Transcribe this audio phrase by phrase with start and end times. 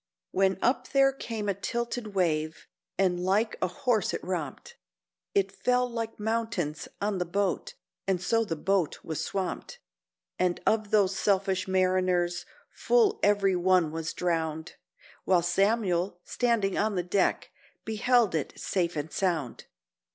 [0.31, 2.65] When up there came a tilted wave,
[2.97, 4.75] and like a horse it romped,
[5.35, 7.75] It fell like mountains on the boat,
[8.07, 9.77] and so the boat was swamped;
[10.39, 14.73] And of those selfish mariners full every one was drowned,
[15.23, 17.51] While Samuel, standing on the deck,
[17.85, 19.67] beheld it safe and sound.